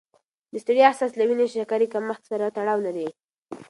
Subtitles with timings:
[0.51, 3.07] د ستړیا احساس له وینې د شکرې کمښت سره تړاو لري.